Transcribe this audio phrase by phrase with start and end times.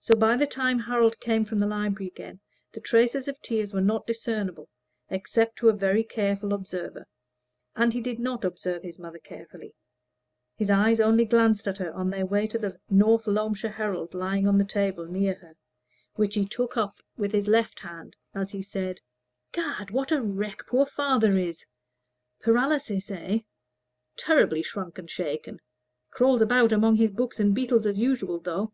[0.00, 2.40] So, by the time Harold came from the library again,
[2.72, 4.68] the traces of tears were not discernible,
[5.10, 7.06] except to a very careful observer.
[7.76, 9.76] And he did not observe his mother carefully;
[10.56, 14.48] his eyes only glanced at her on their way to the North Loamshire Herald, lying
[14.48, 15.54] on the table near her,
[16.14, 18.98] which he took up with his left hand, as he said
[19.52, 19.92] "Gad!
[19.92, 21.64] what a wreck poor father is!
[22.40, 23.38] Paralysis, eh?
[24.16, 25.60] Terribly shrunk and shaken
[26.10, 28.72] crawls about among his books and beetles as usual, though.